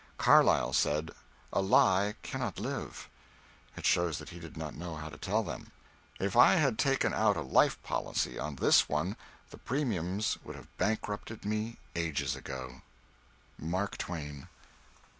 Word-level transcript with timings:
Carlyle 0.17 0.73
said 0.73 1.11
"a 1.53 1.61
lie 1.61 2.15
cannot 2.23 2.59
live." 2.59 3.07
It 3.77 3.85
shows 3.85 4.17
that 4.17 4.29
he 4.29 4.39
did 4.39 4.57
not 4.57 4.73
know 4.73 4.95
how 4.95 5.09
to 5.09 5.17
tell 5.19 5.43
them. 5.43 5.69
If 6.19 6.35
I 6.35 6.53
had 6.55 6.79
taken 6.79 7.13
out 7.13 7.37
a 7.37 7.41
life 7.43 7.77
policy 7.83 8.39
on 8.39 8.55
this 8.55 8.89
one 8.89 9.15
the 9.51 9.59
premiums 9.59 10.39
would 10.43 10.55
have 10.55 10.75
bankrupted 10.79 11.45
me 11.45 11.77
ages 11.95 12.35
ago. 12.35 12.81
MARK 13.59 13.99
TWAIN. 13.99 14.47